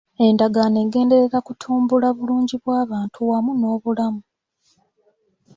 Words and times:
Endagaano 0.27 0.77
egenderera 0.85 1.39
kutumbula 1.47 2.07
bulungi 2.17 2.55
bw'abantu 2.63 3.17
wamu 3.29 3.51
n'obulamu. 3.59 4.21